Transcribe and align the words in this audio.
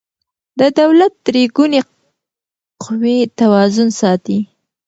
د 0.59 0.61
دولت 0.79 1.13
درې 1.27 1.43
ګونې 1.55 1.81
قوې 2.83 3.17
توازن 3.39 3.89
ساتي 3.99 4.39